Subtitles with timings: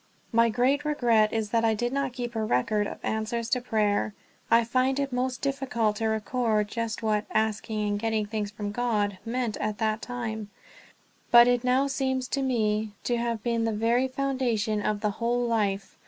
[0.31, 4.15] My great regret is that I did not keep a record of answers to prayer.
[4.49, 9.19] I find it most difficult to record just what "asking and getting things from God"
[9.27, 10.49] meant at that time,
[11.29, 15.45] but it now seems to me to have been the very foundation of the whole
[15.47, 15.95] life.